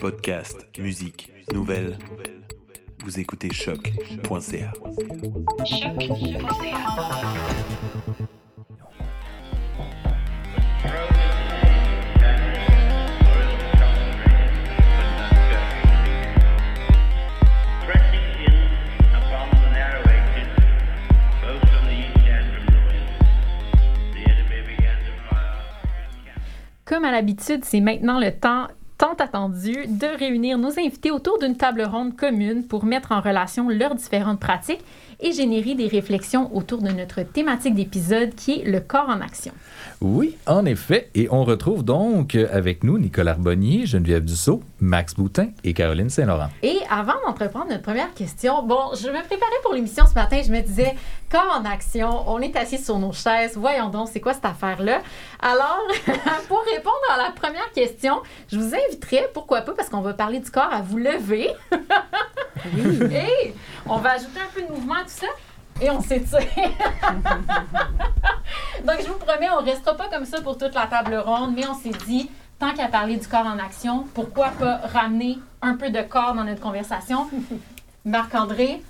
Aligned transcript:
Podcast, 0.00 0.66
musique, 0.78 1.32
nouvelles. 1.52 1.98
Vous 3.04 3.18
écoutez 3.18 3.52
choc.ca. 3.52 4.72
Comme 26.84 27.04
à 27.04 27.10
l'habitude, 27.10 27.64
c'est 27.64 27.80
maintenant 27.80 28.20
le 28.20 28.30
temps 28.30 28.68
attendu 29.20 29.86
de 29.86 30.18
réunir 30.18 30.58
nos 30.58 30.78
invités 30.78 31.10
autour 31.10 31.38
d'une 31.38 31.56
table 31.56 31.82
ronde 31.82 32.16
commune 32.16 32.66
pour 32.66 32.84
mettre 32.84 33.12
en 33.12 33.20
relation 33.20 33.68
leurs 33.68 33.94
différentes 33.94 34.40
pratiques 34.40 34.84
et 35.20 35.32
générer 35.32 35.74
des 35.74 35.88
réflexions 35.88 36.54
autour 36.54 36.82
de 36.82 36.90
notre 36.90 37.22
thématique 37.22 37.74
d'épisode 37.74 38.34
qui 38.34 38.60
est 38.60 38.64
le 38.64 38.80
corps 38.80 39.08
en 39.08 39.20
action. 39.20 39.52
Oui, 40.00 40.36
en 40.46 40.66
effet. 40.66 41.10
Et 41.14 41.28
on 41.30 41.44
retrouve 41.44 41.84
donc 41.84 42.34
avec 42.34 42.84
nous 42.84 42.98
Nicolas 42.98 43.32
Arbonnier, 43.32 43.86
Geneviève 43.86 44.24
Dussault, 44.24 44.62
Max 44.80 45.14
Boutin 45.14 45.48
et 45.64 45.72
Caroline 45.72 46.10
Saint-Laurent. 46.10 46.48
Et 46.62 46.78
avant 46.90 47.14
d'entreprendre 47.26 47.68
notre 47.70 47.82
première 47.82 48.12
question, 48.14 48.62
bon, 48.62 48.90
je 48.94 49.08
me 49.08 49.20
préparais 49.20 49.60
pour 49.62 49.72
l'émission 49.72 50.04
ce 50.06 50.14
matin, 50.14 50.40
je 50.44 50.52
me 50.52 50.60
disais, 50.60 50.94
corps 51.30 51.60
en 51.60 51.64
action, 51.64 52.28
on 52.28 52.40
est 52.40 52.56
assis 52.56 52.78
sur 52.78 52.98
nos 52.98 53.12
chaises, 53.12 53.56
voyons 53.56 53.88
donc, 53.88 54.08
c'est 54.12 54.20
quoi 54.20 54.34
cette 54.34 54.44
affaire-là? 54.44 55.00
Alors, 55.40 55.80
pour 56.48 56.62
répondre 56.74 56.96
à 57.14 57.16
la 57.18 57.30
première 57.30 57.70
question, 57.72 58.22
je 58.50 58.58
vous 58.58 58.74
inviterai, 58.74 59.28
pourquoi 59.32 59.62
pas, 59.62 59.72
parce 59.72 59.88
qu'on 59.88 60.02
va 60.02 60.12
parler 60.12 60.40
du 60.40 60.50
corps, 60.50 60.72
à 60.72 60.82
vous 60.82 60.98
lever. 60.98 61.50
Et 63.12 63.54
on 63.86 63.98
va 63.98 64.12
ajouter 64.12 64.40
un 64.40 64.52
peu 64.54 64.62
de 64.62 64.72
mouvement 64.72 64.94
tout 65.06 65.12
ça. 65.20 65.26
Et 65.80 65.90
on 65.90 66.00
s'étire. 66.00 66.40
Donc, 68.84 68.96
je 69.00 69.06
vous 69.08 69.18
promets, 69.18 69.50
on 69.50 69.60
ne 69.62 69.66
restera 69.66 69.94
pas 69.94 70.08
comme 70.08 70.24
ça 70.24 70.40
pour 70.40 70.56
toute 70.56 70.74
la 70.74 70.86
table 70.86 71.16
ronde, 71.16 71.52
mais 71.54 71.66
on 71.68 71.74
s'est 71.74 71.96
dit, 72.06 72.30
tant 72.58 72.72
qu'à 72.72 72.88
parler 72.88 73.16
du 73.16 73.26
corps 73.26 73.46
en 73.46 73.58
action, 73.58 74.06
pourquoi 74.14 74.48
pas 74.58 74.80
ramener 74.92 75.38
un 75.60 75.76
peu 75.76 75.90
de 75.90 76.00
corps 76.02 76.34
dans 76.34 76.44
notre 76.44 76.60
conversation? 76.60 77.28
Marc-André, 78.04 78.82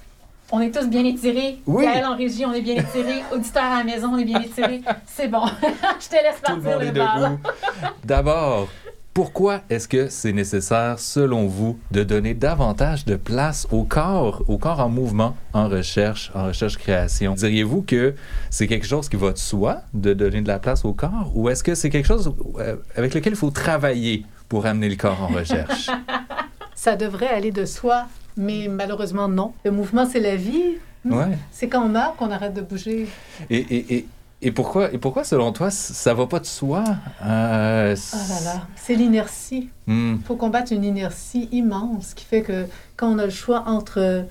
on 0.52 0.60
est 0.60 0.70
tous 0.70 0.86
bien 0.86 1.04
étirés. 1.04 1.58
Oui. 1.66 1.84
Gaël 1.84 2.06
en 2.06 2.16
régie, 2.16 2.46
on 2.46 2.52
est 2.52 2.60
bien 2.60 2.76
étirés. 2.76 3.22
Auditeur 3.32 3.64
à 3.64 3.78
la 3.78 3.84
maison, 3.84 4.10
on 4.12 4.18
est 4.18 4.24
bien 4.24 4.40
étirés. 4.40 4.82
C'est 5.06 5.28
bon. 5.28 5.44
je 5.62 6.08
te 6.08 6.14
laisse 6.14 6.40
Tout 6.42 6.54
le 6.54 6.62
partir 6.62 6.78
monde 6.78 6.82
le 6.82 6.88
est. 6.88 8.04
D'abord, 8.04 8.68
pourquoi 9.16 9.62
est-ce 9.70 9.88
que 9.88 10.10
c'est 10.10 10.34
nécessaire, 10.34 10.98
selon 10.98 11.46
vous, 11.46 11.78
de 11.90 12.02
donner 12.02 12.34
davantage 12.34 13.06
de 13.06 13.16
place 13.16 13.66
au 13.72 13.84
corps, 13.84 14.44
au 14.46 14.58
corps 14.58 14.80
en 14.80 14.90
mouvement, 14.90 15.34
en 15.54 15.70
recherche, 15.70 16.30
en 16.34 16.48
recherche-création? 16.48 17.32
Diriez-vous 17.32 17.80
que 17.80 18.14
c'est 18.50 18.66
quelque 18.66 18.86
chose 18.86 19.08
qui 19.08 19.16
va 19.16 19.32
de 19.32 19.38
soi, 19.38 19.80
de 19.94 20.12
donner 20.12 20.42
de 20.42 20.48
la 20.48 20.58
place 20.58 20.84
au 20.84 20.92
corps, 20.92 21.32
ou 21.34 21.48
est-ce 21.48 21.64
que 21.64 21.74
c'est 21.74 21.88
quelque 21.88 22.06
chose 22.06 22.30
euh, 22.58 22.76
avec 22.94 23.14
lequel 23.14 23.32
il 23.32 23.36
faut 23.36 23.48
travailler 23.48 24.26
pour 24.50 24.66
amener 24.66 24.90
le 24.90 24.96
corps 24.96 25.22
en 25.22 25.28
recherche? 25.28 25.88
Ça 26.74 26.94
devrait 26.94 27.28
aller 27.28 27.52
de 27.52 27.64
soi, 27.64 28.08
mais 28.36 28.68
malheureusement, 28.68 29.28
non. 29.28 29.54
Le 29.64 29.70
mouvement, 29.70 30.04
c'est 30.04 30.20
la 30.20 30.36
vie. 30.36 30.74
ouais. 31.06 31.38
C'est 31.52 31.68
quand 31.68 31.86
on 31.86 31.88
meurt 31.88 32.16
qu'on 32.18 32.30
arrête 32.30 32.52
de 32.52 32.60
bouger. 32.60 33.06
Et, 33.48 33.56
et, 33.56 33.94
et, 33.94 34.06
et 34.46 34.52
pourquoi, 34.52 34.92
et 34.92 34.98
pourquoi, 34.98 35.24
selon 35.24 35.50
toi, 35.52 35.70
ça 35.70 36.14
va 36.14 36.26
pas 36.26 36.38
de 36.38 36.46
soi? 36.46 36.84
Euh, 37.24 37.96
Oh 38.14 38.16
là 38.28 38.40
là, 38.54 38.66
c'est 38.76 38.94
l'inertie. 38.94 39.68
hmm. 39.86 40.16
Il 40.20 40.24
faut 40.24 40.36
combattre 40.36 40.72
une 40.72 40.84
inertie 40.84 41.48
immense 41.52 42.14
qui 42.14 42.24
fait 42.24 42.42
que 42.42 42.66
quand 42.96 43.08
on 43.12 43.18
a 43.18 43.24
le 43.24 43.30
choix 43.32 43.64
entre 43.66 43.98
euh, 44.00 44.22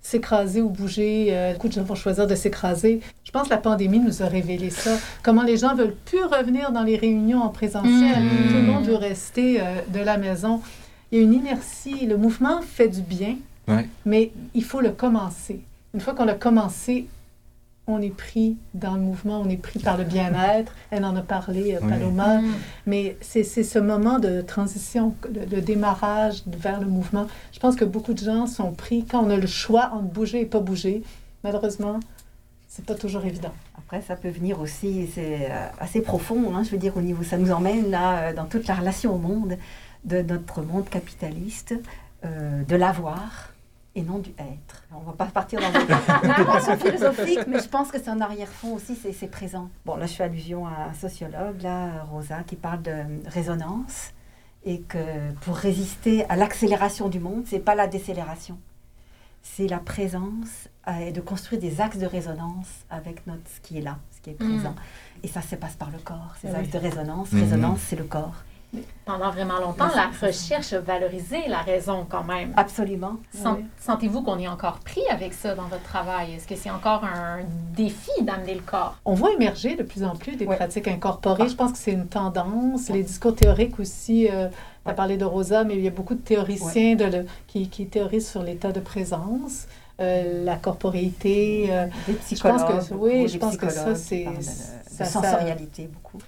s'écraser 0.00 0.60
ou 0.62 0.68
bouger, 0.68 1.28
euh, 1.30 1.52
beaucoup 1.54 1.68
de 1.68 1.72
gens 1.72 1.82
vont 1.82 1.94
choisir 1.94 2.26
de 2.26 2.34
s'écraser. 2.34 3.00
Je 3.24 3.30
pense 3.32 3.44
que 3.48 3.50
la 3.54 3.56
pandémie 3.60 3.98
nous 3.98 4.22
a 4.22 4.26
révélé 4.26 4.70
ça. 4.70 4.92
Comment 5.24 5.42
les 5.42 5.56
gens 5.56 5.74
veulent 5.74 5.96
plus 6.04 6.22
revenir 6.22 6.70
dans 6.70 6.82
les 6.84 6.96
réunions 6.96 7.42
en 7.42 7.48
présentiel. 7.48 8.22
Mm. 8.22 8.48
Tout 8.48 8.54
le 8.54 8.62
monde 8.62 8.84
veut 8.84 8.94
rester 8.96 9.60
euh, 9.60 9.64
de 9.92 9.98
la 9.98 10.18
maison. 10.18 10.60
Il 11.10 11.18
y 11.18 11.20
a 11.20 11.24
une 11.24 11.34
inertie. 11.34 12.06
Le 12.06 12.16
mouvement 12.16 12.60
fait 12.62 12.88
du 12.88 13.00
bien, 13.02 13.36
Ouais. 13.66 13.88
mais 14.04 14.30
il 14.54 14.62
faut 14.62 14.80
le 14.82 14.90
commencer. 14.90 15.60
Une 15.94 16.00
fois 16.00 16.12
qu'on 16.14 16.26
l'a 16.26 16.34
commencé, 16.34 17.06
on 17.86 18.00
est 18.00 18.14
pris 18.14 18.56
dans 18.72 18.94
le 18.94 19.00
mouvement, 19.00 19.40
on 19.40 19.48
est 19.48 19.56
pris 19.56 19.78
par 19.78 19.98
le 19.98 20.04
bien-être. 20.04 20.72
Elle 20.90 21.04
en 21.04 21.14
a 21.16 21.22
parlé, 21.22 21.74
euh, 21.74 21.80
Oui. 21.82 21.88
Paloma. 21.90 22.40
Mm. 22.40 22.52
Mais 22.86 23.16
c'est 23.20 23.44
c'est 23.44 23.64
ce 23.64 23.78
moment 23.78 24.18
de 24.18 24.40
transition, 24.40 25.14
le, 25.32 25.44
le 25.44 25.60
démarrage 25.60 26.42
vers 26.46 26.80
le 26.80 26.86
mouvement. 26.86 27.26
Je 27.52 27.58
pense 27.58 27.76
que 27.76 27.84
beaucoup 27.84 28.14
de 28.14 28.24
gens 28.24 28.46
sont 28.46 28.72
pris 28.72 29.04
quand 29.04 29.22
on 29.24 29.30
a 29.30 29.36
le 29.36 29.46
choix 29.46 29.90
entre 29.92 30.08
bouger 30.08 30.40
et 30.40 30.46
pas 30.46 30.60
bouger. 30.60 31.02
Malheureusement, 31.42 32.00
c'est 32.74 32.84
pas 32.84 32.96
toujours 32.96 33.24
évident. 33.24 33.52
Après, 33.78 34.02
ça 34.02 34.16
peut 34.16 34.30
venir 34.30 34.60
aussi, 34.60 35.08
c'est 35.14 35.48
euh, 35.48 35.66
assez 35.78 36.00
profond, 36.00 36.56
hein, 36.56 36.64
je 36.64 36.70
veux 36.70 36.78
dire, 36.78 36.96
au 36.96 37.00
niveau, 37.00 37.22
ça 37.22 37.38
nous 37.38 37.52
emmène 37.52 37.88
là, 37.88 38.18
euh, 38.18 38.32
dans 38.32 38.46
toute 38.46 38.66
la 38.66 38.74
relation 38.74 39.14
au 39.14 39.18
monde, 39.18 39.56
de 40.04 40.22
notre 40.22 40.62
monde 40.62 40.88
capitaliste, 40.88 41.74
euh, 42.24 42.64
de 42.64 42.74
l'avoir 42.74 43.53
et 43.96 44.02
non 44.02 44.18
du 44.18 44.30
être. 44.38 44.82
On 44.94 45.00
va 45.00 45.12
pas 45.12 45.26
partir 45.26 45.60
dans 45.60 45.68
une 45.70 45.86
réflexion 45.86 46.76
philosophique, 46.78 47.46
mais 47.46 47.60
je 47.60 47.68
pense 47.68 47.90
que 47.90 47.98
c'est 47.98 48.10
un 48.10 48.20
arrière-fond 48.20 48.74
aussi, 48.74 48.96
c'est 48.96 49.26
présent. 49.28 49.68
Bon, 49.86 49.96
là, 49.96 50.06
je 50.06 50.12
fais 50.14 50.24
allusion 50.24 50.66
à 50.66 50.88
un 50.90 50.94
sociologue, 50.94 51.62
là, 51.62 52.02
Rosa, 52.10 52.42
qui 52.46 52.56
parle 52.56 52.82
de 52.82 52.94
résonance, 53.28 54.10
et 54.64 54.80
que 54.80 54.98
pour 55.42 55.56
résister 55.56 56.24
à 56.28 56.36
l'accélération 56.36 57.08
du 57.08 57.20
monde, 57.20 57.44
c'est 57.46 57.58
pas 57.60 57.74
la 57.74 57.86
décélération 57.86 58.58
c'est 59.46 59.66
la 59.68 59.76
présence 59.76 60.70
euh, 60.88 60.92
et 61.00 61.12
de 61.12 61.20
construire 61.20 61.60
des 61.60 61.82
axes 61.82 61.98
de 61.98 62.06
résonance 62.06 62.66
avec 62.88 63.26
notre 63.26 63.42
ce 63.54 63.60
qui 63.60 63.76
est 63.76 63.82
là, 63.82 63.98
ce 64.16 64.22
qui 64.22 64.30
est 64.30 64.40
Mm. 64.42 64.48
présent. 64.54 64.74
Et 65.22 65.28
ça 65.28 65.42
se 65.42 65.54
passe 65.54 65.74
par 65.74 65.90
le 65.90 65.98
corps. 65.98 66.34
Ces 66.40 66.48
Ah 66.48 66.60
axes 66.60 66.70
de 66.70 66.78
résonance, 66.78 67.30
Mhm. 67.30 67.40
résonance, 67.40 67.80
c'est 67.86 67.96
le 67.96 68.04
corps. 68.04 68.32
Pendant 69.04 69.30
vraiment 69.30 69.58
longtemps, 69.58 69.88
la 69.94 70.10
recherche 70.26 70.72
a 70.72 70.80
valorisé 70.80 71.46
la 71.48 71.58
raison 71.58 72.06
quand 72.08 72.24
même. 72.24 72.52
Absolument. 72.56 73.16
Sent- 73.32 73.48
Oui. 73.58 73.64
Sentez-vous 73.80 74.22
qu'on 74.22 74.38
est 74.38 74.48
encore 74.48 74.78
pris 74.78 75.02
avec 75.10 75.34
ça 75.34 75.54
dans 75.54 75.64
votre 75.64 75.82
travail? 75.82 76.34
Est-ce 76.34 76.46
que 76.48 76.56
c'est 76.56 76.70
encore 76.70 77.04
un 77.04 77.40
défi 77.76 78.10
d'amener 78.22 78.54
le 78.54 78.62
corps? 78.62 78.96
On 79.04 79.14
voit 79.14 79.32
émerger 79.32 79.76
de 79.76 79.82
plus 79.82 80.04
en 80.04 80.16
plus 80.16 80.36
des 80.36 80.46
pratiques 80.56 80.88
incorporées. 80.88 81.48
Je 81.48 81.54
pense 81.54 81.72
que 81.72 81.78
c'est 81.78 81.92
une 81.92 82.06
tendance. 82.06 82.88
Les 82.88 83.02
discours 83.02 83.34
théoriques 83.34 83.78
aussi, 83.78 84.28
euh, 84.30 84.48
tu 84.84 84.90
as 84.90 84.94
parlé 84.94 85.16
de 85.18 85.24
Rosa, 85.24 85.64
mais 85.64 85.74
il 85.76 85.82
y 85.82 85.88
a 85.88 85.90
beaucoup 85.90 86.14
de 86.14 86.20
théoriciens 86.20 86.94
de 86.96 87.04
le- 87.04 87.26
qui, 87.46 87.68
qui 87.68 87.86
théorisent 87.86 88.28
sur 88.30 88.42
l'état 88.42 88.72
de 88.72 88.80
présence, 88.80 89.66
euh, 90.00 90.44
la 90.44 90.56
corporéité. 90.56 91.66
euh, 91.70 91.86
Des 92.06 92.12
pense 92.14 92.16
que- 92.16 92.20
psychologues. 92.24 92.82
oui, 92.92 93.28
je 93.28 93.38
pense 93.38 93.56
que 93.56 93.68
ça, 93.68 93.94
c'est- 93.94 94.24
de- 94.24 94.30
de 94.36 94.40
ça- 94.42 95.04
sensorialité 95.04 95.88
beaucoup. 95.92 96.18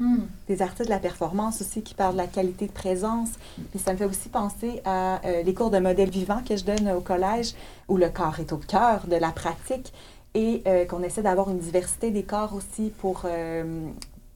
Hmm. 0.00 0.20
des 0.46 0.62
artistes 0.62 0.84
de 0.84 0.90
la 0.90 1.00
performance 1.00 1.60
aussi 1.60 1.82
qui 1.82 1.92
parlent 1.92 2.12
de 2.12 2.18
la 2.18 2.28
qualité 2.28 2.68
de 2.68 2.72
présence. 2.72 3.30
Puis 3.70 3.80
ça 3.80 3.92
me 3.92 3.98
fait 3.98 4.04
aussi 4.04 4.28
penser 4.28 4.80
à 4.84 5.20
euh, 5.26 5.42
les 5.42 5.54
cours 5.54 5.70
de 5.70 5.78
modèle 5.80 6.08
vivant 6.08 6.40
que 6.48 6.56
je 6.56 6.64
donne 6.64 6.88
au 6.90 7.00
collège, 7.00 7.54
où 7.88 7.96
le 7.96 8.08
corps 8.08 8.38
est 8.38 8.52
au 8.52 8.58
cœur 8.58 9.08
de 9.08 9.16
la 9.16 9.32
pratique 9.32 9.92
et 10.34 10.62
euh, 10.68 10.84
qu'on 10.84 11.02
essaie 11.02 11.22
d'avoir 11.22 11.50
une 11.50 11.58
diversité 11.58 12.12
des 12.12 12.22
corps 12.22 12.54
aussi 12.54 12.92
pour... 12.98 13.22
euh, 13.24 13.88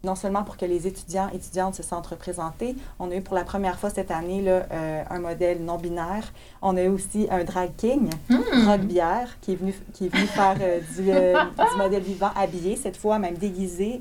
non 0.05 0.15
seulement 0.15 0.43
pour 0.43 0.57
que 0.57 0.65
les 0.65 0.87
étudiants 0.87 1.29
et 1.33 1.37
étudiantes 1.37 1.75
se 1.75 1.83
sentent 1.83 2.09
représentés, 2.09 2.75
on 2.99 3.11
a 3.11 3.15
eu 3.17 3.21
pour 3.21 3.35
la 3.35 3.45
première 3.45 3.79
fois 3.79 3.91
cette 3.91 4.11
année 4.11 4.43
là, 4.43 4.63
euh, 4.73 5.03
un 5.09 5.19
modèle 5.21 5.65
non-binaire. 5.65 6.33
On 6.61 6.77
a 6.77 6.83
eu 6.83 6.89
aussi 6.89 7.29
un 7.31 7.45
drag 7.45 7.71
king, 7.77 8.11
Hmm. 8.29 8.69
Rock 8.69 8.81
Bière, 8.83 9.37
qui 9.41 9.53
est 9.53 9.57
venu, 9.57 9.75
qui 9.93 10.07
est 10.07 10.09
venu 10.09 10.27
faire 10.27 10.57
euh, 10.61 10.81
du, 10.97 11.11
euh, 11.11 11.35
du 11.71 11.77
modèle 11.77 12.03
vivant 12.03 12.31
habillé, 12.37 12.77
cette 12.77 12.97
fois 12.97 13.19
même 13.19 13.35
déguisé, 13.37 14.01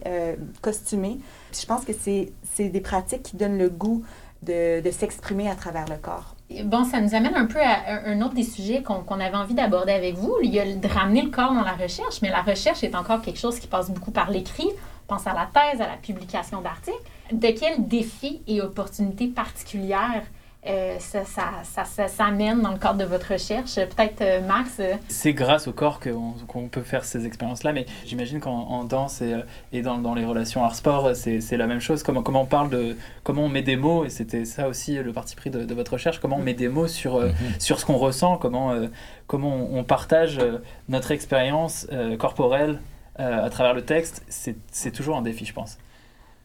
costumé. 0.61 1.19
Puis 1.51 1.61
je 1.61 1.67
pense 1.67 1.83
que 1.85 1.93
c'est 1.93 2.69
des 2.69 2.81
pratiques 2.81 3.23
qui 3.23 3.37
donnent 3.37 3.57
le 3.57 3.69
goût 3.69 4.03
de, 4.43 4.81
de 4.81 4.91
s'exprimer 4.91 5.49
à 5.49 5.55
travers 5.55 5.85
le 5.87 5.97
corps. 5.97 6.35
Bon, 6.65 6.83
ça 6.83 6.99
nous 6.99 7.15
amène 7.15 7.35
un 7.35 7.45
peu 7.45 7.59
à 7.61 8.07
un 8.07 8.21
autre 8.21 8.33
des 8.33 8.43
sujets 8.43 8.81
qu'on 8.83 9.03
qu'on 9.03 9.19
avait 9.19 9.37
envie 9.37 9.53
d'aborder 9.53 9.93
avec 9.93 10.15
vous. 10.15 10.35
Il 10.43 10.53
y 10.53 10.59
a 10.59 10.65
de 10.65 10.87
ramener 10.87 11.21
le 11.21 11.29
corps 11.29 11.53
dans 11.53 11.63
la 11.63 11.73
recherche, 11.73 12.21
mais 12.21 12.29
la 12.29 12.41
recherche 12.41 12.83
est 12.83 12.95
encore 12.95 13.21
quelque 13.21 13.39
chose 13.39 13.59
qui 13.59 13.67
passe 13.67 13.89
beaucoup 13.89 14.11
par 14.11 14.29
l'écrit. 14.31 14.69
Pense 15.11 15.27
à 15.27 15.33
la 15.33 15.49
thèse, 15.53 15.81
à 15.81 15.87
la 15.87 15.97
publication 15.97 16.61
d'articles. 16.61 16.95
De 17.33 17.47
quels 17.47 17.85
défis 17.85 18.41
et 18.47 18.61
opportunités 18.61 19.27
particulières 19.27 20.23
euh, 20.67 20.95
ça, 20.99 21.25
ça, 21.25 21.43
ça, 21.63 21.83
ça 21.85 22.07
s'amène 22.07 22.61
dans 22.61 22.71
le 22.71 22.77
cadre 22.77 22.99
de 22.99 23.03
votre 23.03 23.33
recherche? 23.33 23.75
Peut-être, 23.75 24.21
euh, 24.21 24.47
Max, 24.47 24.77
euh, 24.79 24.93
C'est 25.09 25.33
grâce 25.33 25.67
au 25.67 25.73
corps 25.73 25.99
qu'on 25.99 26.67
peut 26.69 26.83
faire 26.83 27.03
ces 27.03 27.25
expériences-là, 27.25 27.73
mais 27.73 27.87
j'imagine 28.05 28.39
qu'en 28.39 28.51
en 28.51 28.85
danse 28.85 29.21
et, 29.21 29.33
euh, 29.33 29.41
et 29.73 29.81
dans, 29.81 29.97
dans 29.97 30.13
les 30.13 30.23
relations 30.23 30.63
art-sport, 30.63 31.13
c'est 31.13 31.41
c'est 31.41 31.57
la 31.57 31.67
même 31.67 31.81
chose. 31.81 32.03
Comment, 32.03 32.23
comment 32.23 32.43
on 32.43 32.45
parle 32.45 32.69
de. 32.69 32.95
Comment 33.23 33.43
on 33.45 33.49
met 33.49 33.63
des 33.63 33.75
mots, 33.75 34.05
et 34.05 34.09
c'était 34.09 34.45
ça 34.45 34.69
aussi 34.69 34.95
le 34.95 35.11
parti 35.11 35.35
pris 35.35 35.49
de, 35.49 35.65
de 35.65 35.73
votre 35.73 35.93
recherche, 35.93 36.19
comment 36.21 36.37
on 36.37 36.43
met 36.43 36.53
des 36.53 36.69
mots 36.69 36.87
sur, 36.87 37.15
euh, 37.17 37.31
sur 37.59 37.79
ce 37.79 37.85
qu'on 37.85 37.97
ressent, 37.97 38.37
comment, 38.37 38.71
euh, 38.71 38.87
comment 39.27 39.53
on, 39.55 39.79
on 39.79 39.83
partage 39.83 40.37
euh, 40.37 40.59
notre 40.87 41.11
expérience 41.11 41.87
euh, 41.91 42.15
corporelle 42.15 42.79
euh, 43.19 43.43
à 43.45 43.49
travers 43.49 43.73
le 43.73 43.83
texte, 43.83 44.23
c'est 44.29 44.91
toujours 44.91 45.17
un 45.17 45.21
défi, 45.21 45.45
je 45.45 45.53
pense. 45.53 45.77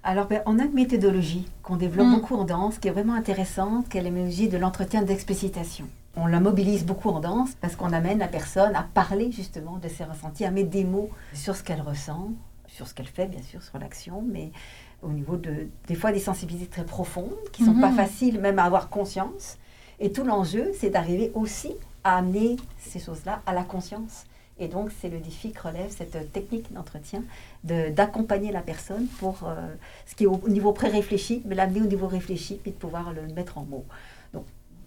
Alors, 0.02 0.26
ben, 0.26 0.42
on 0.46 0.58
a 0.58 0.64
une 0.64 0.72
méthodologie 0.74 1.48
qu'on 1.62 1.76
développe 1.76 2.06
Mm. 2.08 2.14
beaucoup 2.14 2.36
en 2.36 2.44
danse, 2.44 2.78
qui 2.78 2.88
est 2.88 2.92
vraiment 2.92 3.14
intéressante, 3.14 3.88
qui 3.88 3.98
est 3.98 4.02
la 4.02 4.10
méthodologie 4.10 4.48
de 4.48 4.56
l'entretien 4.58 5.02
d'explicitation. 5.02 5.86
On 6.16 6.26
la 6.26 6.40
mobilise 6.40 6.84
beaucoup 6.86 7.10
en 7.10 7.20
danse 7.20 7.50
parce 7.60 7.76
qu'on 7.76 7.92
amène 7.92 8.18
la 8.18 8.28
personne 8.28 8.74
à 8.74 8.82
parler 8.94 9.32
justement 9.32 9.76
de 9.78 9.88
ses 9.88 10.04
ressentis, 10.04 10.44
à 10.44 10.50
mettre 10.50 10.70
des 10.70 10.84
mots 10.84 11.10
sur 11.34 11.56
ce 11.56 11.62
qu'elle 11.62 11.80
ressent, 11.82 12.30
sur 12.68 12.86
ce 12.86 12.94
qu'elle 12.94 13.06
fait, 13.08 13.26
bien 13.26 13.42
sûr, 13.42 13.62
sur 13.62 13.78
l'action, 13.78 14.22
mais 14.26 14.50
au 15.02 15.08
niveau 15.10 15.36
de, 15.36 15.68
des 15.88 15.94
fois, 15.94 16.12
des 16.12 16.20
sensibilités 16.20 16.66
très 16.68 16.84
profondes 16.84 17.34
qui 17.52 17.62
ne 17.64 17.68
sont 17.74 17.80
pas 17.80 17.90
Mhm. 17.90 17.96
faciles 17.96 18.40
même 18.40 18.58
à 18.58 18.64
avoir 18.64 18.88
conscience. 18.88 19.58
Et 20.00 20.10
tout 20.12 20.24
l'enjeu, 20.24 20.70
c'est 20.78 20.90
d'arriver 20.90 21.32
aussi 21.34 21.74
à 22.04 22.16
amener 22.18 22.56
ces 22.78 22.98
choses-là 23.00 23.42
à 23.44 23.52
la 23.52 23.62
conscience. 23.64 24.24
Et 24.58 24.68
donc, 24.68 24.90
c'est 25.00 25.08
le 25.10 25.18
défi 25.18 25.52
que 25.52 25.60
relève 25.68 25.90
cette 25.90 26.32
technique 26.32 26.72
d'entretien, 26.72 27.22
de- 27.64 27.90
d'accompagner 27.90 28.52
la 28.52 28.62
personne 28.62 29.06
pour 29.18 29.40
euh, 29.44 29.54
ce 30.06 30.14
qui 30.14 30.24
est 30.24 30.26
au 30.26 30.48
niveau 30.48 30.72
pré-réfléchi, 30.72 31.42
mais 31.44 31.54
l'amener 31.54 31.82
au 31.82 31.86
niveau 31.86 32.06
réfléchi, 32.06 32.54
puis 32.62 32.70
de 32.72 32.76
pouvoir 32.76 33.12
le 33.12 33.22
mettre 33.34 33.58
en 33.58 33.64
mots. 33.64 33.84
Donc, 34.32 34.44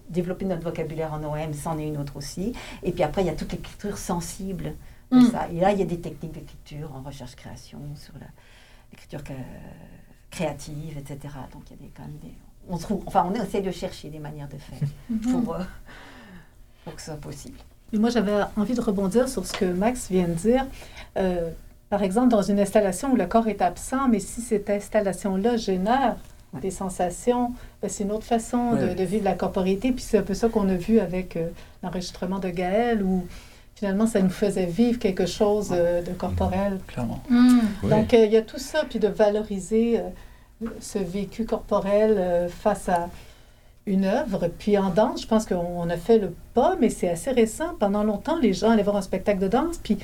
développer 0.08 0.44
notre 0.44 0.62
vocabulaire 0.64 1.12
en 1.14 1.22
OM, 1.22 1.54
c'en 1.54 1.78
est 1.78 1.86
une 1.86 1.98
autre 1.98 2.16
aussi. 2.16 2.52
Et 2.82 2.90
puis 2.90 3.04
après, 3.04 3.22
il 3.22 3.26
y 3.26 3.30
a 3.30 3.34
toute 3.34 3.52
l'écriture 3.52 3.96
sensible 3.96 4.74
de 5.12 5.18
Mm. 5.18 5.30
ça. 5.30 5.48
Et 5.50 5.60
là, 5.60 5.72
il 5.72 5.78
y 5.78 5.82
a 5.82 5.86
des 5.86 6.00
techniques 6.00 6.32
d'écriture 6.32 6.92
en 6.94 7.02
recherche-création, 7.02 7.78
sur 7.96 8.14
l'écriture 8.92 9.22
créative, 10.30 10.98
etc. 10.98 11.34
Donc, 11.52 11.62
il 11.70 11.76
y 11.76 11.80
a 11.80 11.82
des, 11.82 11.92
quand 11.96 12.02
même 12.02 12.18
des... 12.22 12.32
On 12.68 12.76
trouve, 12.78 13.02
enfin, 13.06 13.24
on 13.28 13.34
essaie 13.34 13.62
de 13.62 13.70
chercher 13.70 14.10
des 14.10 14.18
manières 14.20 14.48
de 14.48 14.58
faire 14.58 14.78
pour, 15.30 15.54
euh, 15.54 15.62
pour 16.84 16.94
que 16.94 17.00
ce 17.00 17.06
soit 17.06 17.16
possible. 17.20 17.58
Et 17.92 17.98
moi, 17.98 18.10
j'avais 18.10 18.32
envie 18.56 18.74
de 18.74 18.80
rebondir 18.80 19.28
sur 19.28 19.44
ce 19.46 19.52
que 19.52 19.64
Max 19.64 20.08
vient 20.10 20.28
de 20.28 20.34
dire. 20.34 20.66
Euh, 21.18 21.50
par 21.88 22.02
exemple, 22.02 22.28
dans 22.28 22.42
une 22.42 22.60
installation 22.60 23.12
où 23.12 23.16
le 23.16 23.26
corps 23.26 23.48
est 23.48 23.62
absent, 23.62 24.08
mais 24.08 24.20
si 24.20 24.40
cette 24.40 24.70
installation-là 24.70 25.56
génère 25.56 26.16
Ouais. 26.52 26.60
des 26.62 26.70
sensations, 26.72 27.52
ben, 27.80 27.88
c'est 27.88 28.02
une 28.02 28.10
autre 28.10 28.24
façon 28.26 28.72
de, 28.72 28.86
Ouais. 28.86 28.94
de 28.96 29.04
vivre 29.04 29.24
la 29.24 29.34
corporéité. 29.34 29.92
Puis 29.92 30.02
c'est 30.02 30.18
un 30.18 30.22
peu 30.22 30.34
ça 30.34 30.48
qu'on 30.48 30.68
a 30.68 30.74
vu 30.74 30.98
avec 30.98 31.36
euh, 31.36 31.46
l'enregistrement 31.84 32.40
de 32.40 32.48
Gaël, 32.48 33.04
où 33.04 33.24
finalement, 33.76 34.06
ça 34.08 34.20
nous 34.20 34.30
faisait 34.30 34.66
vivre 34.66 34.98
quelque 34.98 35.26
chose 35.26 35.68
euh, 35.72 36.02
de 36.02 36.10
corporel. 36.10 36.80
Clairement. 36.88 37.20
Mm. 37.28 37.60
Donc, 37.88 38.14
euh, 38.14 38.24
il 38.26 38.32
y 38.32 38.36
a 38.36 38.42
tout 38.42 38.58
ça, 38.58 38.82
puis 38.88 38.98
de 38.98 39.06
valoriser 39.06 40.00
euh, 40.00 40.66
ce 40.80 40.98
vécu 40.98 41.44
corporel 41.44 42.16
euh, 42.18 42.48
face 42.48 42.88
à 42.88 43.08
une 43.86 44.04
œuvre. 44.04 44.48
Puis 44.58 44.76
en 44.78 44.90
danse, 44.90 45.22
je 45.22 45.26
pense 45.26 45.46
qu'on 45.46 45.88
a 45.88 45.96
fait 45.96 46.18
le 46.18 46.34
pas, 46.54 46.76
mais 46.80 46.90
c'est 46.90 47.08
assez 47.08 47.30
récent. 47.30 47.74
Pendant 47.78 48.04
longtemps, 48.04 48.36
les 48.38 48.52
gens 48.52 48.70
allaient 48.70 48.82
voir 48.82 48.96
un 48.96 49.02
spectacle 49.02 49.38
de 49.40 49.48
danse, 49.48 49.78
puis 49.78 49.98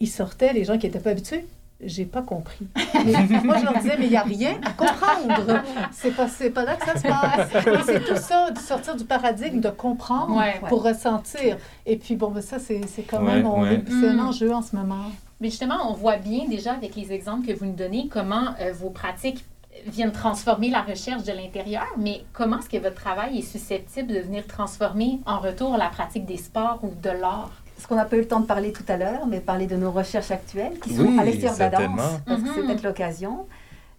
ils 0.00 0.08
sortaient, 0.08 0.52
les 0.52 0.64
gens 0.64 0.78
qui 0.78 0.86
n'étaient 0.86 0.98
pas 1.00 1.10
habitués. 1.10 1.46
J'ai 1.82 2.04
pas 2.04 2.20
compris. 2.20 2.66
Mais 3.06 3.12
moi, 3.44 3.56
je 3.58 3.64
leur 3.64 3.78
disais, 3.78 3.96
mais 3.98 4.04
il 4.04 4.10
n'y 4.10 4.16
a 4.16 4.22
rien 4.22 4.54
à 4.66 4.70
comprendre. 4.72 5.62
C'est 5.92 6.10
pas, 6.14 6.28
c'est 6.28 6.50
pas 6.50 6.62
là 6.64 6.76
que 6.76 6.84
ça 6.84 6.94
se 6.96 7.02
passe. 7.02 7.48
C'est 7.86 8.04
tout 8.04 8.16
ça, 8.20 8.50
de 8.50 8.58
sortir 8.58 8.96
du 8.96 9.04
paradigme, 9.06 9.60
de 9.60 9.70
comprendre 9.70 10.36
Ouais. 10.36 10.60
pour 10.68 10.82
ressentir. 10.82 11.56
Et 11.86 11.96
puis, 11.96 12.16
bon, 12.16 12.30
ben 12.32 12.42
ça, 12.42 12.58
c'est 12.58 12.82
quand 13.08 13.24
Ouais, 13.24 13.36
même, 13.36 13.46
ouais. 13.46 13.82
c'est 13.88 14.08
un 14.08 14.12
Mm. 14.14 14.28
enjeu 14.28 14.52
en 14.52 14.60
ce 14.60 14.76
moment. 14.76 15.04
Mais 15.40 15.48
justement, 15.48 15.76
on 15.88 15.94
voit 15.94 16.18
bien 16.18 16.44
déjà 16.46 16.74
avec 16.74 16.96
les 16.96 17.12
exemples 17.14 17.46
que 17.46 17.54
vous 17.58 17.64
nous 17.64 17.72
donnez 17.76 18.08
comment 18.08 18.48
euh, 18.60 18.72
vos 18.74 18.90
pratiques 18.90 19.46
viennent 19.86 20.12
transformer 20.12 20.70
la 20.70 20.82
recherche 20.82 21.24
de 21.24 21.32
l'intérieur, 21.32 21.86
mais 21.96 22.24
comment 22.32 22.58
est-ce 22.58 22.68
que 22.68 22.76
votre 22.78 22.94
travail 22.96 23.38
est 23.38 23.42
susceptible 23.42 24.12
de 24.12 24.18
venir 24.20 24.46
transformer 24.46 25.20
en 25.26 25.38
retour 25.40 25.76
la 25.76 25.88
pratique 25.88 26.26
des 26.26 26.36
sports 26.36 26.80
ou 26.82 26.92
de 27.02 27.10
l'art? 27.10 27.50
Ce 27.78 27.86
qu'on 27.86 27.96
n'a 27.96 28.04
pas 28.04 28.16
eu 28.16 28.20
le 28.20 28.28
temps 28.28 28.40
de 28.40 28.46
parler 28.46 28.72
tout 28.72 28.84
à 28.88 28.96
l'heure, 28.96 29.26
mais 29.26 29.40
parler 29.40 29.66
de 29.66 29.76
nos 29.76 29.90
recherches 29.90 30.30
actuelles 30.30 30.78
qui 30.80 30.94
sont 30.94 31.02
Oui, 31.02 31.18
à 31.18 31.24
l'extérieur 31.24 31.54
de 31.54 31.60
la 31.60 31.70
danse, 31.70 32.00
parce 32.26 32.42
que 32.42 32.48
c'est 32.54 32.60
Mhm. 32.60 32.66
peut-être 32.66 32.82
l'occasion. 32.82 33.46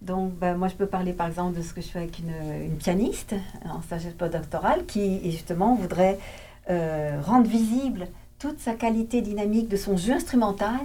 Donc, 0.02 0.34
ben, 0.34 0.56
moi, 0.56 0.68
je 0.68 0.76
peux 0.76 0.86
parler 0.88 1.14
par 1.14 1.28
exemple 1.28 1.58
de 1.58 1.62
ce 1.64 1.74
que 1.74 1.82
je 1.82 1.88
fais 1.88 2.00
avec 2.00 2.20
une, 2.20 2.34
une 2.66 2.78
pianiste 2.78 3.36
en 3.72 3.82
stage 3.82 4.06
postdoctoral 4.18 4.86
qui, 4.86 5.32
justement, 5.32 5.76
voudrait 5.76 6.18
euh, 6.70 7.20
rendre 7.24 7.48
visible 7.48 8.08
toute 8.40 8.60
sa 8.60 8.74
qualité 8.74 9.22
dynamique 9.22 9.68
de 9.68 9.78
son 9.78 9.98
jeu 9.98 10.14
instrumental 10.14 10.80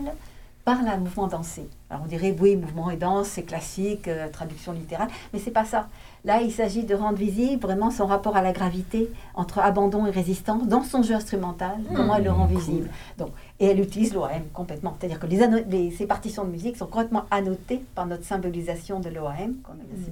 par 0.64 0.78
le 0.82 0.98
mouvement 1.00 1.28
dansé. 1.28 1.68
Alors, 1.88 2.02
on 2.04 2.08
dirait, 2.08 2.34
oui, 2.40 2.56
mouvement 2.56 2.90
et 2.90 2.96
danse, 2.96 3.28
c'est 3.28 3.42
classique, 3.44 4.08
euh, 4.08 4.28
traduction 4.28 4.72
littérale, 4.72 5.06
mais 5.32 5.38
c'est 5.38 5.52
pas 5.52 5.64
ça. 5.64 5.86
Là, 6.24 6.40
il 6.42 6.50
s'agit 6.50 6.82
de 6.82 6.92
rendre 6.96 7.16
visible 7.16 7.62
vraiment 7.62 7.92
son 7.92 8.06
rapport 8.06 8.36
à 8.36 8.42
la 8.42 8.50
gravité 8.50 9.08
entre 9.36 9.60
abandon 9.60 10.04
et 10.06 10.10
résistance 10.10 10.66
dans 10.66 10.82
son 10.82 11.04
jeu 11.04 11.14
instrumental, 11.14 11.76
comment 11.94 12.16
elle 12.16 12.24
le 12.24 12.32
rend 12.32 12.48
Cool. 12.48 12.56
visible. 12.58 12.90
Donc, 13.16 13.28
et 13.60 13.66
elle 13.66 13.78
utilise 13.78 14.12
l'OAM 14.12 14.42
complètement. 14.52 14.96
C'est-à-dire 14.98 15.20
que 15.20 15.26
les, 15.28 15.92
ces 15.92 16.06
partitions 16.06 16.44
de 16.44 16.50
musique 16.50 16.76
sont 16.76 16.86
complètement 16.86 17.26
annotées 17.30 17.80
par 17.94 18.06
notre 18.06 18.24
symbolisation 18.24 18.98
de 18.98 19.08
l'OAM. 19.08 19.54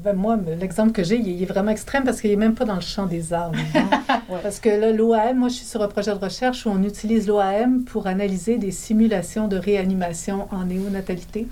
Ben, 0.04 0.12
moi, 0.14 0.36
me- 0.36 0.54
l'exemple 0.54 0.92
que 0.92 1.02
j'ai, 1.02 1.16
il 1.16 1.26
il 1.28 1.42
est 1.42 1.46
vraiment 1.46 1.72
extrême 1.72 2.04
parce 2.04 2.20
qu'il 2.20 2.30
n'est 2.30 2.36
même 2.36 2.54
pas 2.54 2.64
dans 2.64 2.76
le 2.76 2.80
champ 2.80 3.06
des 3.06 3.32
arts. 3.32 3.50
Parce 4.42 4.58
que 4.60 4.68
là, 4.68 4.90
l'OAM, 4.92 5.38
moi, 5.38 5.48
je 5.48 5.54
suis 5.54 5.64
sur 5.66 5.82
un 5.82 5.88
projet 5.88 6.12
de 6.12 6.18
recherche 6.18 6.64
où 6.66 6.70
on 6.70 6.82
utilise 6.82 7.26
l'OAM 7.26 7.84
pour 7.84 8.06
analyser 8.06 8.56
des 8.58 8.70
simulations 8.70 9.48
de 9.48 9.56
réanimation 9.56 10.48
en 10.50 10.64
néonatalité. 10.64 11.46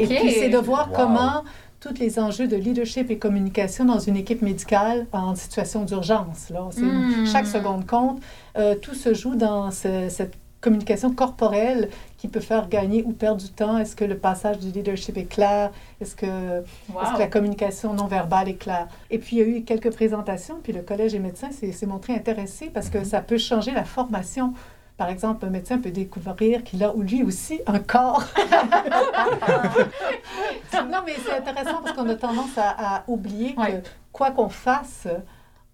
Et 0.00 0.06
puis, 0.06 0.30
c'est 0.32 0.48
de 0.48 0.58
voir 0.58 0.88
Wow. 0.90 0.96
comment 0.96 1.44
tous 1.80 1.94
les 2.00 2.18
enjeux 2.18 2.48
de 2.48 2.56
leadership 2.56 3.10
et 3.10 3.18
communication 3.18 3.84
dans 3.84 3.98
une 3.98 4.16
équipe 4.16 4.42
médicale 4.42 5.06
en 5.12 5.34
situation 5.34 5.84
d'urgence. 5.84 6.50
Là, 6.50 6.66
C'est- 6.70 6.80
Mm. 6.82 7.26
Chaque 7.30 7.46
seconde 7.46 7.86
compte. 7.86 8.20
Euh, 8.56 8.74
tout 8.74 8.94
se 8.94 9.12
joue 9.14 9.34
dans 9.36 9.70
ce- 9.70 10.08
cette 10.08 10.34
communication 10.62 11.12
corporelle 11.12 11.90
qui 12.16 12.26
peut 12.26 12.40
faire 12.40 12.68
gagner 12.68 13.04
ou 13.04 13.12
perdre 13.12 13.40
du 13.40 13.50
temps. 13.50 13.76
Est-ce 13.78 13.94
que 13.94 14.04
le 14.04 14.16
passage 14.16 14.58
du 14.58 14.70
leadership 14.72 15.16
est 15.16 15.26
clair? 15.30 15.70
Est-ce 16.00 16.16
que 16.16 16.26
Wow. 16.26 17.02
est-ce 17.02 17.12
que 17.12 17.18
la 17.18 17.26
communication 17.28 17.92
non 17.92 18.06
verbale 18.06 18.48
est 18.48 18.54
claire? 18.54 18.88
Et 19.10 19.18
puis, 19.18 19.36
il 19.36 19.38
y 19.38 19.42
a 19.42 19.46
eu 19.58 19.62
quelques 19.62 19.92
présentations, 19.92 20.56
puis 20.62 20.72
le 20.72 20.80
Collège 20.82 21.12
des 21.12 21.20
médecins 21.20 21.52
s'est 21.52 21.70
s'est 21.72 21.86
montré 21.86 22.14
intéressé 22.14 22.70
parce 22.72 22.88
que 22.88 23.04
ça 23.04 23.20
peut 23.20 23.38
changer 23.38 23.70
la 23.70 23.84
formation. 23.84 24.54
Par 24.96 25.10
exemple, 25.10 25.44
un 25.44 25.50
médecin 25.50 25.78
peut 25.78 25.90
découvrir 25.90 26.64
qu'il 26.64 26.82
a, 26.82 26.94
ou 26.94 27.02
lui 27.02 27.22
aussi, 27.22 27.60
un 27.66 27.78
corps. 27.78 28.24
non, 30.90 30.98
mais 31.04 31.14
c'est 31.24 31.32
intéressant 31.36 31.82
parce 31.82 31.96
qu'on 31.96 32.08
a 32.08 32.14
tendance 32.14 32.56
à, 32.56 32.96
à 32.96 33.04
oublier 33.06 33.54
Ouais. 33.58 33.82
que 33.82 33.88
quoi 34.12 34.30
qu'on 34.30 34.48
fasse, 34.48 35.06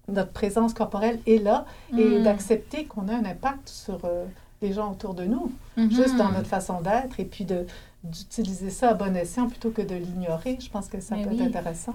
notre 0.09 0.33
présence 0.33 0.75
corporelle 0.75 1.21
est 1.27 1.39
là 1.43 1.65
et 1.97 2.19
Mm. 2.19 2.23
d'accepter 2.25 2.85
qu'on 2.87 3.09
a 3.09 3.15
un 3.15 3.25
impact 3.25 3.69
sur 3.69 4.01
euh, 4.05 4.25
les 4.61 4.73
gens 4.73 4.91
autour 4.93 5.15
de 5.15 5.25
nous 5.25 5.53
Mhm. 5.77 5.91
juste 5.91 6.17
dans 6.17 6.31
notre 6.31 6.49
façon 6.49 6.81
d'être 6.81 7.19
et 7.21 7.25
puis 7.25 7.45
de 7.45 7.67
d'utiliser 8.05 8.71
ça 8.71 8.91
à 8.91 8.95
bon 8.95 9.17
escient 9.17 9.47
plutôt 9.49 9.71
que 9.71 9.81
de 9.81 9.95
l'ignorer. 9.95 10.59
Je 10.61 10.69
pense 10.69 10.89
que 10.89 11.01
ça 11.01 11.15
Mais 11.15 11.23
peut 11.23 11.31
oui. 11.31 11.41
être 11.41 11.47
intéressant. 11.57 11.95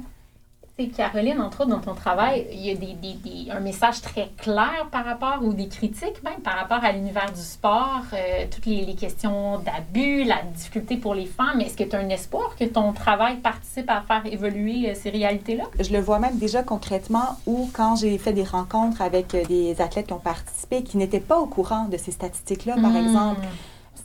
Caroline, 0.86 1.42
entre 1.42 1.62
autres, 1.62 1.72
dans 1.72 1.80
ton 1.80 1.96
travail, 1.96 2.46
il 2.54 2.60
y 2.64 2.70
a 2.70 2.76
des, 2.76 2.94
des- 2.94 3.14
des- 3.46 3.50
un 3.52 3.60
message 3.60 4.00
très 4.02 4.30
clair 4.38 4.86
par 4.92 5.06
rapport, 5.06 5.40
ou 5.42 5.52
des 5.54 5.68
critiques 5.68 6.22
même, 6.24 6.40
par 6.44 6.54
rapport 6.56 6.84
à 6.84 6.92
l'univers 6.92 7.32
du 7.34 7.42
sport, 7.42 8.04
euh, 8.14 8.46
toutes 8.54 8.68
les, 8.68 8.86
les 8.86 8.94
questions 8.94 9.58
d'abus, 9.58 10.24
la 10.24 10.44
difficulté 10.44 10.98
pour 10.98 11.16
les 11.16 11.26
femmes. 11.26 11.62
Est-ce 11.62 11.76
que 11.76 11.84
tu 11.84 11.96
as 11.96 12.00
un 12.00 12.10
espoir 12.10 12.56
que 12.56 12.66
ton 12.66 12.94
travail 12.94 13.38
participe 13.38 13.90
à 13.90 14.02
faire 14.02 14.32
évoluer 14.32 14.92
euh, 14.92 14.94
ces 14.94 15.10
réalités-là? 15.10 15.64
Je 15.80 15.92
le 15.92 16.00
vois 16.00 16.20
même 16.20 16.38
déjà 16.38 16.62
concrètement 16.62 17.40
où, 17.48 17.70
quand 17.74 17.96
j'ai 17.96 18.16
fait 18.20 18.34
des 18.34 18.44
rencontres 18.44 19.02
avec 19.02 19.34
euh, 19.34 19.44
des 19.46 19.82
athlètes 19.82 20.06
qui 20.08 20.14
ont 20.14 20.20
participé, 20.20 20.84
qui 20.84 20.98
n'étaient 20.98 21.20
pas 21.20 21.40
au 21.40 21.48
courant 21.48 21.86
de 21.86 21.98
ces 21.98 22.12
statistiques-là, 22.12 22.76
par 22.76 22.92
Mm. 22.92 22.98
exemple, 22.98 23.42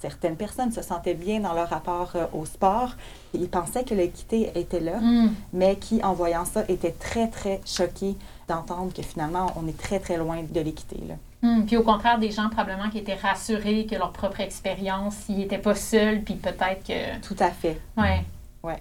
certaines 0.00 0.36
personnes 0.36 0.72
se 0.72 0.82
sentaient 0.82 1.14
bien 1.14 1.40
dans 1.40 1.52
leur 1.52 1.68
rapport 1.68 2.12
euh, 2.14 2.26
au 2.32 2.44
sport. 2.46 2.90
Ils 3.34 3.48
pensaient 3.48 3.84
que 3.84 3.94
l'équité 3.94 4.50
était 4.54 4.80
là, 4.80 4.98
Mm. 5.00 5.30
mais 5.52 5.76
qui, 5.76 6.02
en 6.02 6.12
voyant 6.12 6.44
ça, 6.44 6.64
étaient 6.68 6.92
très, 6.92 7.28
très 7.28 7.60
choqués 7.66 8.16
d'entendre 8.48 8.92
que 8.92 9.02
finalement, 9.02 9.46
on 9.56 9.66
est 9.68 9.76
très, 9.76 9.98
très 10.00 10.16
loin 10.16 10.42
de 10.42 10.60
l'équité. 10.60 10.96
là. 11.08 11.14
Mm. 11.42 11.64
Puis 11.66 11.76
au 11.76 11.82
contraire, 11.82 12.18
des 12.18 12.30
gens 12.30 12.48
probablement 12.48 12.88
qui 12.90 12.98
étaient 12.98 13.14
rassurés 13.14 13.86
que 13.86 13.94
leur 13.96 14.12
propre 14.12 14.40
expérience, 14.40 15.14
ils 15.28 15.38
n'étaient 15.38 15.58
pas 15.58 15.74
seuls, 15.74 16.22
puis 16.22 16.34
peut-être 16.34 16.84
que... 16.86 17.20
Tout 17.26 17.36
à 17.40 17.50
fait. 17.50 17.80
Ouais. 17.96 18.22
Ouais. 18.62 18.78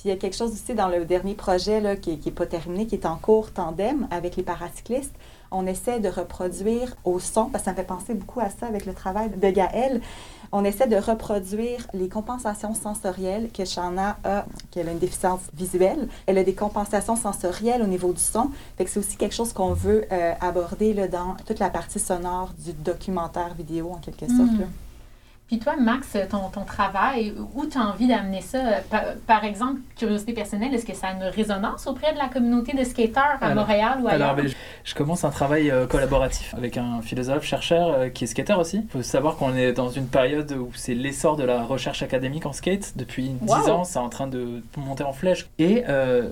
Puis 0.00 0.08
il 0.08 0.12
y 0.12 0.14
a 0.14 0.16
quelque 0.16 0.36
chose 0.36 0.52
aussi 0.52 0.72
dans 0.72 0.88
le 0.88 1.04
dernier 1.04 1.34
projet 1.34 1.78
là, 1.78 1.94
qui 1.94 2.18
n'est 2.24 2.32
pas 2.32 2.46
terminé, 2.46 2.86
qui 2.86 2.94
est 2.94 3.04
en 3.04 3.16
cours 3.16 3.50
tandem 3.50 4.08
avec 4.10 4.34
les 4.36 4.42
paracyclistes. 4.42 5.12
On 5.50 5.66
essaie 5.66 6.00
de 6.00 6.08
reproduire 6.08 6.96
au 7.04 7.18
son, 7.18 7.50
parce 7.50 7.64
que 7.64 7.66
ça 7.66 7.72
me 7.72 7.76
fait 7.76 7.84
penser 7.84 8.14
beaucoup 8.14 8.40
à 8.40 8.48
ça 8.48 8.66
avec 8.66 8.86
le 8.86 8.94
travail 8.94 9.28
de 9.28 9.50
Gaëlle. 9.50 10.00
On 10.52 10.64
essaie 10.64 10.86
de 10.86 10.96
reproduire 10.96 11.86
les 11.92 12.08
compensations 12.08 12.72
sensorielles 12.72 13.50
que 13.52 13.66
Shana 13.66 14.16
a, 14.24 14.46
qu'elle 14.70 14.88
a 14.88 14.92
une 14.92 14.98
déficience 14.98 15.42
visuelle. 15.52 16.08
Elle 16.24 16.38
a 16.38 16.44
des 16.44 16.54
compensations 16.54 17.16
sensorielles 17.16 17.82
au 17.82 17.86
niveau 17.86 18.14
du 18.14 18.22
son. 18.22 18.48
Fait 18.78 18.86
que 18.86 18.90
c'est 18.90 19.00
aussi 19.00 19.18
quelque 19.18 19.34
chose 19.34 19.52
qu'on 19.52 19.74
veut 19.74 20.06
euh, 20.10 20.32
aborder 20.40 20.94
là, 20.94 21.08
dans 21.08 21.36
toute 21.44 21.58
la 21.58 21.68
partie 21.68 22.00
sonore 22.00 22.54
du 22.58 22.72
documentaire 22.72 23.52
vidéo, 23.52 23.90
en 23.92 23.98
quelque 23.98 24.28
sorte. 24.28 24.52
Mm. 24.52 24.60
là. 24.60 24.66
Puis 25.50 25.58
toi, 25.58 25.74
Max, 25.74 26.16
ton, 26.30 26.48
ton 26.48 26.64
travail, 26.64 27.34
où 27.56 27.66
tu 27.66 27.76
as 27.76 27.80
envie 27.80 28.06
d'amener 28.06 28.40
ça? 28.40 28.58
Par, 28.88 29.02
par 29.26 29.44
exemple, 29.44 29.80
curiosité 29.98 30.32
personnelle, 30.32 30.72
est-ce 30.72 30.86
que 30.86 30.94
ça 30.94 31.08
a 31.08 31.12
une 31.14 31.24
résonance 31.24 31.88
auprès 31.88 32.12
de 32.12 32.18
la 32.18 32.28
communauté 32.28 32.76
de 32.76 32.84
skateurs 32.84 33.24
à 33.40 33.46
Alors- 33.46 33.66
Montréal 33.66 33.98
ou 34.00 34.06
ailleurs? 34.06 34.22
Alors, 34.22 34.36
ben, 34.36 34.46
je, 34.46 34.54
je 34.84 34.94
commence 34.94 35.24
un 35.24 35.30
travail 35.30 35.68
euh, 35.72 35.88
collaboratif 35.88 36.54
avec 36.54 36.76
un 36.76 37.02
philosophe, 37.02 37.42
chercheur 37.42 37.88
euh, 37.92 38.08
qui 38.10 38.22
est 38.22 38.26
skater 38.28 38.52
aussi. 38.60 38.76
Il 38.84 38.88
faut 38.90 39.02
savoir 39.02 39.38
qu'on 39.38 39.56
est 39.56 39.72
dans 39.72 39.90
une 39.90 40.06
période 40.06 40.52
où 40.52 40.70
c'est 40.76 40.94
l'essor 40.94 41.34
de 41.34 41.42
la 41.42 41.64
recherche 41.64 42.04
académique 42.04 42.46
en 42.46 42.52
skate. 42.52 42.92
Depuis 42.96 43.30
10 43.30 43.50
Wow. 43.50 43.70
ans, 43.70 43.82
c'est 43.84 43.98
en 43.98 44.08
train 44.08 44.28
de 44.28 44.62
monter 44.76 45.02
en 45.02 45.12
flèche. 45.12 45.48
Et 45.58 45.82
euh, 45.88 46.28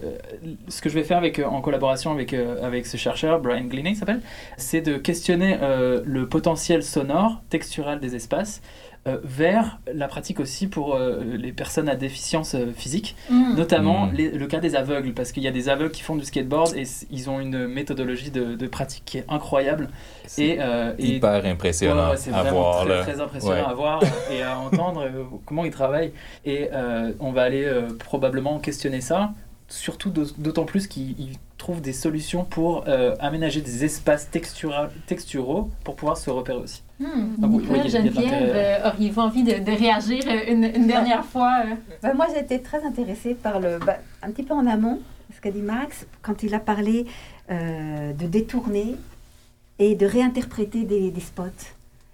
ce 0.68 0.80
que 0.80 0.88
je 0.88 0.94
vais 0.94 1.02
faire 1.02 1.18
avec, 1.18 1.40
en 1.40 1.60
collaboration 1.60 2.12
avec, 2.12 2.34
avec 2.34 2.86
ce 2.86 2.96
chercheur, 2.96 3.40
Brian 3.40 3.64
Gleney 3.64 3.90
il 3.90 3.96
s'appelle, 3.96 4.20
c'est 4.58 4.80
de 4.80 4.96
questionner 4.96 5.58
le 6.04 6.28
potentiel 6.28 6.84
sonore, 6.84 7.42
textural 7.50 7.98
des 7.98 8.14
espaces. 8.14 8.62
Euh, 9.08 9.18
vers 9.24 9.80
la 9.92 10.06
pratique 10.06 10.38
aussi 10.40 10.66
pour 10.68 10.94
euh, 10.94 11.20
les 11.24 11.52
personnes 11.52 11.88
à 11.88 11.94
déficience 11.96 12.54
euh, 12.54 12.72
physique 12.76 13.16
Hmm. 13.30 13.54
notamment 13.56 14.06
Mm. 14.06 14.12
les- 14.14 14.30
le 14.30 14.46
cas 14.46 14.60
des 14.60 14.76
aveugles, 14.76 15.14
parce 15.14 15.32
qu'il 15.32 15.42
y 15.42 15.48
a 15.48 15.50
des 15.50 15.68
aveugles 15.68 15.90
qui 15.90 16.02
font 16.02 16.16
du 16.16 16.24
skateboard 16.24 16.74
et 16.76 16.84
ils 17.10 17.28
ont 17.30 17.40
une 17.40 17.66
méthodologie 17.66 18.30
de, 18.30 18.54
de 18.54 18.66
pratique 18.66 19.02
qui 19.06 19.18
est 19.18 19.24
incroyable. 19.28 19.88
C'est 20.26 20.44
Et, 20.44 20.56
euh, 20.60 20.92
et- 20.98 21.16
hyper 21.16 21.44
impressionnant 21.44 22.04
Ouais, 22.04 22.10
ouais, 22.10 22.16
c'est 22.16 22.32
à 22.32 22.42
vraiment 22.42 22.60
voir. 22.60 23.02
très, 23.02 23.20
impressionnant 23.20 23.54
Ouais. 23.54 23.70
à 23.70 23.74
voir 23.74 24.02
et 24.32 24.42
à 24.42 24.58
entendre 24.58 25.02
euh, 25.02 25.24
comment 25.46 25.64
ils 25.64 25.70
travaillent. 25.72 26.12
Et 26.44 26.68
euh, 26.72 27.12
on 27.20 27.32
va 27.32 27.42
aller 27.42 27.64
euh, 27.64 27.88
probablement 27.98 28.58
questionner 28.58 29.00
ça, 29.00 29.32
surtout 29.68 30.10
d'aut- 30.10 30.24
d'autant 30.38 30.64
plus 30.64 30.86
qu'ils 30.86 31.18
ils 31.20 31.36
trouvent 31.58 31.80
des 31.80 31.92
solutions 31.92 32.44
pour 32.44 32.84
euh, 32.88 33.14
aménager 33.20 33.60
des 33.60 33.84
espaces 33.84 34.28
textura- 34.30 34.90
texturaux 35.06 35.70
pour 35.84 35.96
pouvoir 35.96 36.16
se 36.16 36.30
repérer 36.30 36.58
aussi. 36.58 36.82
Hmm. 37.00 37.36
Ah 37.42 37.46
oui, 37.48 37.64
Geneviève, 37.88 38.14
l'intérêt. 38.14 38.80
euh, 38.82 38.88
auriez-vous 38.88 39.20
envie 39.20 39.44
de, 39.44 39.58
de 39.58 39.70
réagir 39.70 40.24
euh, 40.26 40.52
une, 40.52 40.64
une 40.64 40.86
dernière 40.88 41.24
fois? 41.24 41.62
euh? 41.64 41.74
Ben, 42.02 42.14
moi, 42.14 42.26
j'ai 42.34 42.40
été 42.40 42.60
très 42.60 42.84
intéressée 42.84 43.34
par 43.34 43.60
le. 43.60 43.78
ben, 43.78 43.96
un 44.22 44.30
petit 44.30 44.42
peu 44.42 44.54
en 44.54 44.66
amont, 44.66 44.98
ce 45.34 45.40
qu'a 45.40 45.50
dit 45.52 45.62
Max, 45.62 46.06
quand 46.22 46.42
il 46.42 46.54
a 46.54 46.58
parlé 46.58 47.06
euh, 47.50 48.12
de 48.12 48.26
détourner 48.26 48.96
et 49.78 49.94
de 49.94 50.06
réinterpréter 50.06 50.82
des, 50.82 51.12
des 51.12 51.20
spots. 51.20 51.44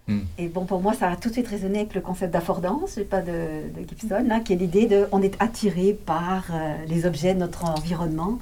Hmm. 0.07 0.21
Et 0.37 0.49
bon, 0.49 0.67
pour 0.67 0.83
moi, 0.83 0.93
ça 0.93 1.09
a 1.11 1.17
tout 1.17 1.29
de 1.31 1.33
suite 1.33 1.49
résonné 1.49 1.79
avec 1.79 1.95
le 1.95 2.03
concept 2.03 2.35
d'affordance, 2.35 2.91
je 2.91 2.95
sais 2.97 3.05
pas 3.05 3.23
de, 3.23 3.33
de 3.33 3.89
Gibson, 3.89 4.23
là, 4.27 4.41
qui 4.41 4.53
est 4.53 4.57
l'idée 4.57 4.85
de 4.85 5.07
on 5.13 5.23
est 5.23 5.41
attiré 5.41 5.99
par 6.05 6.45
euh, 6.53 6.75
les 6.89 7.07
objets 7.07 7.33
de 7.33 7.39
notre 7.39 7.65
environnement. 7.65 8.39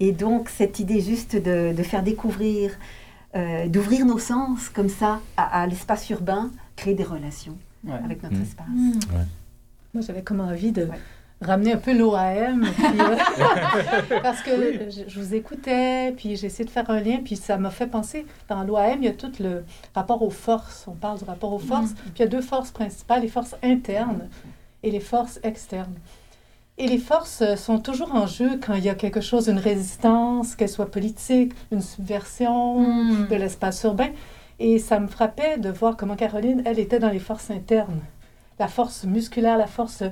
Et 0.00 0.12
donc, 0.12 0.50
cette 0.50 0.80
idée 0.80 1.00
juste 1.00 1.34
de, 1.34 1.72
de 1.74 1.82
faire 1.82 2.02
découvrir, 2.02 2.72
euh, 3.36 3.66
d'ouvrir 3.68 4.04
nos 4.06 4.18
sens 4.18 4.68
comme 4.68 4.88
ça 4.88 5.20
à, 5.36 5.62
à 5.62 5.66
l'espace 5.66 6.08
urbain, 6.10 6.50
créer 6.76 6.94
des 6.94 7.04
relations 7.04 7.56
Ouais. 7.84 7.92
avec 8.04 8.22
notre 8.22 8.36
Hmm. 8.36 8.42
espace. 8.42 8.66
Moi, 9.94 10.02
j'avais 10.06 10.22
comme 10.22 10.40
envie 10.40 10.72
de 10.72 10.84
Ouais. 10.86 10.98
ramener 11.40 11.72
un 11.72 11.76
peu 11.78 11.96
l'OAM. 11.96 12.64
euh, 12.64 13.16
parce 14.22 14.42
que 14.42 14.50
je, 14.90 15.02
je 15.08 15.20
vous 15.20 15.34
écoutais, 15.34 16.12
puis 16.16 16.36
j'ai 16.36 16.46
essayé 16.46 16.64
de 16.64 16.70
faire 16.70 16.90
un 16.90 17.00
lien, 17.00 17.18
puis 17.24 17.36
ça 17.36 17.56
m'a 17.56 17.70
fait 17.70 17.86
penser, 17.86 18.26
dans 18.48 18.64
l'OAM, 18.64 18.98
il 18.98 19.04
y 19.04 19.08
a 19.08 19.12
tout 19.12 19.30
le 19.40 19.64
rapport 19.94 20.22
aux 20.22 20.30
forces. 20.30 20.86
On 20.88 20.92
parle 20.94 21.18
du 21.18 21.24
rapport 21.24 21.52
aux 21.52 21.58
forces. 21.58 21.92
Puis 21.92 22.12
il 22.16 22.20
y 22.20 22.24
a 22.24 22.28
deux 22.28 22.42
forces 22.42 22.70
principales, 22.70 23.22
les 23.22 23.28
forces 23.28 23.54
internes 23.62 24.28
et 24.82 24.90
les 24.90 25.00
forces 25.00 25.38
externes. 25.42 25.94
Et 26.80 26.86
les 26.86 26.98
forces 26.98 27.42
euh, 27.42 27.56
sont 27.56 27.80
toujours 27.80 28.14
en 28.14 28.26
jeu 28.28 28.58
quand 28.64 28.74
il 28.74 28.84
y 28.84 28.88
a 28.88 28.94
quelque 28.94 29.20
chose, 29.20 29.48
une 29.48 29.58
résistance, 29.58 30.54
qu'elle 30.54 30.68
soit 30.68 30.90
politique, 30.90 31.52
une 31.72 31.82
subversion 31.82 32.80
Hmm. 32.80 33.26
de 33.28 33.34
l'espace 33.34 33.82
urbain. 33.82 34.10
Et 34.60 34.78
ça 34.78 35.00
me 35.00 35.08
frappait 35.08 35.58
de 35.58 35.70
voir 35.70 35.96
comment 35.96 36.14
Caroline, 36.16 36.62
elle, 36.64 36.78
était 36.78 37.00
dans 37.00 37.10
les 37.10 37.18
forces 37.18 37.50
internes. 37.50 38.00
La 38.60 38.68
force 38.68 39.04
musculaire, 39.04 39.58
la 39.58 39.66
force 39.66 40.02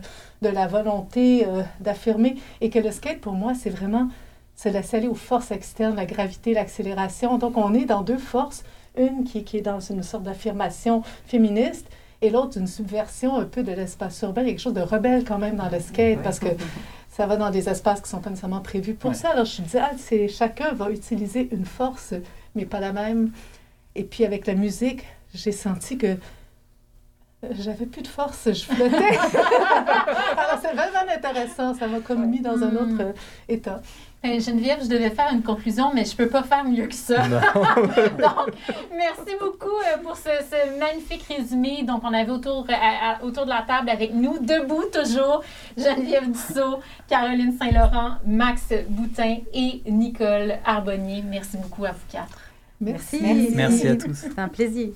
de 0.42 0.48
la 0.48 0.66
volonté 0.66 1.46
euh, 1.46 1.62
d'affirmer. 1.80 2.36
Et 2.60 2.68
que 2.70 2.80
le 2.80 2.90
skate, 2.90 3.20
pour 3.20 3.34
moi, 3.34 3.54
c'est 3.54 3.70
vraiment 3.70 4.08
se 4.56 4.68
laisser 4.68 4.96
aller 4.96 5.08
aux 5.08 5.14
forces 5.14 5.50
externes, 5.52 5.96
la 5.96 6.06
gravité, 6.06 6.52
l'accélération. 6.52 7.38
Donc, 7.38 7.56
on 7.56 7.74
est 7.74 7.84
dans 7.84 8.02
deux 8.02 8.18
forces. 8.18 8.64
Une 8.96 9.24
qui, 9.24 9.44
qui 9.44 9.58
est 9.58 9.62
dans 9.62 9.80
une 9.80 10.02
sorte 10.02 10.22
d'affirmation 10.24 11.02
féministe 11.26 11.86
et 12.22 12.30
l'autre 12.30 12.58
une 12.58 12.66
subversion 12.66 13.36
un 13.38 13.44
peu 13.44 13.62
de 13.62 13.72
l'espace 13.72 14.20
urbain, 14.22 14.44
quelque 14.44 14.60
chose 14.60 14.74
de 14.74 14.80
rebelle 14.80 15.24
quand 15.24 15.38
même 15.38 15.56
dans 15.56 15.68
le 15.68 15.80
skate 15.80 16.22
parce 16.22 16.38
que 16.38 16.48
ça 17.10 17.26
va 17.26 17.36
dans 17.36 17.50
des 17.50 17.68
espaces 17.68 18.00
qui 18.00 18.08
sont 18.10 18.20
pas 18.20 18.30
nécessairement 18.30 18.60
prévus 18.60 18.94
pour 18.94 19.10
Ouais. 19.10 19.16
ça. 19.16 19.30
Alors, 19.30 19.44
je 19.46 19.60
me 19.62 19.66
disais, 19.66 19.80
ah, 19.82 19.92
c'est, 19.96 20.28
chacun 20.28 20.72
va 20.72 20.90
utiliser 20.90 21.48
une 21.52 21.64
force, 21.64 22.12
mais 22.54 22.66
pas 22.66 22.80
la 22.80 22.92
même. 22.92 23.30
Et 23.94 24.04
puis, 24.04 24.24
avec 24.26 24.46
la 24.46 24.54
musique, 24.54 25.02
j'ai 25.34 25.52
senti 25.52 25.96
que 25.96 26.16
j'avais 27.52 27.86
plus 27.86 28.02
de 28.02 28.08
force, 28.08 28.44
je 28.52 28.64
flottais. 28.64 28.96
Alors, 30.36 30.58
c'est 30.62 30.72
vraiment 30.74 31.12
intéressant. 31.14 31.74
Ça 31.74 31.86
m'a 31.86 32.00
comme 32.00 32.26
mis 32.26 32.40
dans 32.40 32.62
un 32.62 32.70
Mm. 32.70 32.76
autre 32.76 33.00
euh, 33.02 33.12
état. 33.48 33.80
Euh, 34.24 34.40
Geneviève, 34.40 34.78
je 34.82 34.88
devais 34.88 35.10
faire 35.10 35.28
une 35.32 35.42
conclusion, 35.42 35.92
mais 35.94 36.04
je 36.04 36.16
peux 36.16 36.28
pas 36.28 36.42
faire 36.42 36.64
mieux 36.64 36.86
que 36.86 36.94
ça. 36.94 37.22
Donc, 37.28 38.54
merci 38.96 39.36
beaucoup 39.38 39.68
euh, 39.68 39.98
pour 40.02 40.16
ce, 40.16 40.30
ce 40.50 40.78
magnifique 40.80 41.24
résumé. 41.28 41.82
Donc, 41.84 42.02
on 42.02 42.12
avait 42.12 42.30
autour, 42.32 42.66
à- 42.70 43.12
à- 43.18 43.22
autour 43.24 43.44
de 43.44 43.50
la 43.50 43.62
table 43.66 43.88
avec 43.90 44.12
nous, 44.14 44.38
debout 44.38 44.84
toujours, 44.92 45.42
Geneviève 45.76 46.30
Dussault, 46.30 46.80
Caroline 47.08 47.56
Saint-Laurent, 47.58 48.16
Max 48.26 48.72
Boutin 48.88 49.36
et 49.54 49.82
Nicole 49.86 50.54
Arbonnier. 50.64 51.22
Merci 51.28 51.56
beaucoup 51.58 51.84
à 51.84 51.92
vous 51.92 51.98
quatre. 52.10 52.40
Merci. 52.80 53.20
Merci. 53.22 53.52
Merci 53.54 53.88
à 53.88 53.96
tous. 53.96 54.14
C'est 54.14 54.38
un 54.38 54.48
plaisir. 54.48 54.88